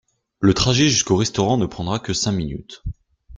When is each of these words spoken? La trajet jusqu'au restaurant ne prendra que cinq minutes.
La 0.41 0.55
trajet 0.55 0.89
jusqu'au 0.89 1.15
restaurant 1.15 1.57
ne 1.59 1.67
prendra 1.67 1.99
que 1.99 2.11
cinq 2.11 2.31
minutes. 2.31 2.81